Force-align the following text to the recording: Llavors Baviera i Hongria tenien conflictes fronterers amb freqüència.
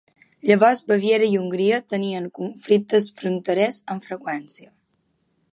Llavors 0.51 0.79
Baviera 0.91 1.27
i 1.33 1.35
Hongria 1.41 1.79
tenien 1.95 2.27
conflictes 2.39 3.13
fronterers 3.21 3.81
amb 3.97 4.09
freqüència. 4.11 4.73